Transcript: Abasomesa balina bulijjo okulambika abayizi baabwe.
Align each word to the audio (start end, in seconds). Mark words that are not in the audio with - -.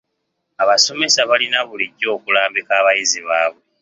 Abasomesa 0.63 1.19
balina 1.29 1.59
bulijjo 1.67 2.07
okulambika 2.15 2.71
abayizi 2.81 3.19
baabwe. 3.27 3.63